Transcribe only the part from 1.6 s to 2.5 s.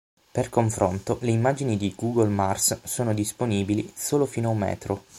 di Google